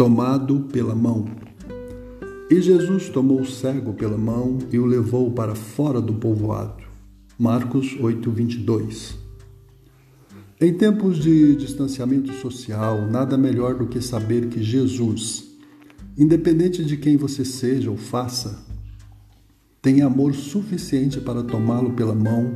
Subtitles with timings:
[0.00, 1.26] tomado pela mão.
[2.50, 6.82] E Jesus tomou o cego pela mão e o levou para fora do povoado.
[7.38, 9.18] Marcos 8, 22.
[10.58, 15.50] Em tempos de distanciamento social, nada melhor do que saber que Jesus,
[16.16, 18.64] independente de quem você seja ou faça,
[19.82, 22.54] tem amor suficiente para tomá-lo pela mão,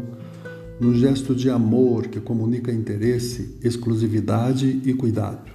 [0.81, 5.53] num gesto de amor que comunica interesse, exclusividade e cuidado.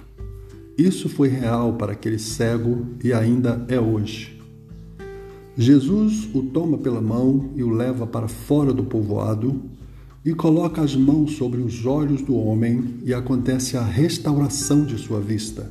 [0.80, 4.40] Isso foi real para aquele cego e ainda é hoje.
[5.54, 9.60] Jesus o toma pela mão e o leva para fora do povoado
[10.24, 15.20] e coloca as mãos sobre os olhos do homem e acontece a restauração de sua
[15.20, 15.70] vista.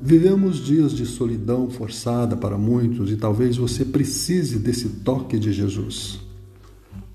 [0.00, 6.20] Vivemos dias de solidão forçada para muitos e talvez você precise desse toque de Jesus.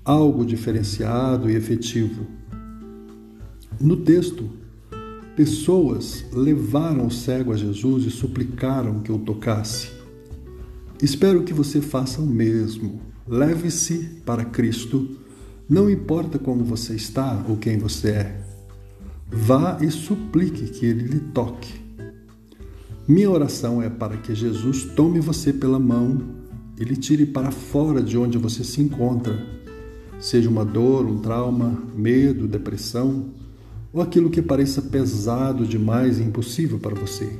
[0.04, 2.28] Algo diferenciado e efetivo.
[3.80, 4.60] No texto,
[5.40, 9.88] pessoas levaram o cego a Jesus e suplicaram que o tocasse.
[11.02, 13.00] Espero que você faça o mesmo.
[13.26, 15.16] Leve-se para Cristo,
[15.66, 18.44] não importa como você está ou quem você é.
[19.30, 21.72] Vá e suplique que Ele lhe toque.
[23.08, 26.20] Minha oração é para que Jesus tome você pela mão
[26.78, 29.42] e lhe tire para fora de onde você se encontra,
[30.18, 33.40] seja uma dor, um trauma, medo, depressão
[33.92, 37.30] ou aquilo que pareça pesado demais e impossível para você.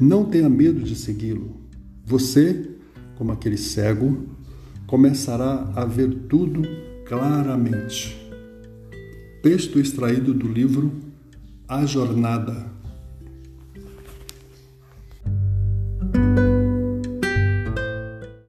[0.00, 1.56] Não tenha medo de segui-lo.
[2.04, 2.70] Você,
[3.16, 4.26] como aquele cego,
[4.86, 6.62] começará a ver tudo
[7.06, 8.16] claramente.
[9.42, 10.92] Texto extraído do livro
[11.68, 12.72] A Jornada